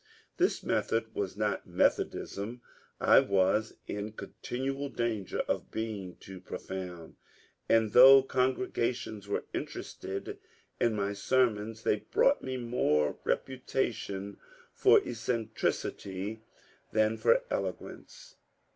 This 0.37 0.63
method 0.63 1.13
was 1.13 1.37
not 1.37 1.67
Methodism. 1.67 2.63
I 2.99 3.19
was 3.19 3.75
in 3.85 4.13
continual 4.13 4.89
danger 4.89 5.41
of 5.41 5.69
being 5.69 6.15
^^ 6.15 6.19
too 6.19 6.39
pro 6.39 6.57
found," 6.57 7.17
and 7.69 7.91
though 7.93 8.23
congregations 8.23 9.27
were 9.27 9.45
interested 9.53 10.39
in 10.79 10.95
my 10.95 11.13
ser 11.13 11.51
mons, 11.51 11.83
they 11.83 11.97
brought 11.97 12.41
me 12.41 12.57
more 12.57 13.19
reputation 13.23 14.37
for 14.73 14.99
eccentricity 15.07 16.41
than 16.91 17.15
for 17.15 17.43
eloquence. 17.51 18.37